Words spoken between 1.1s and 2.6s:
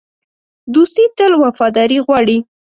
تل وفاداري غواړي.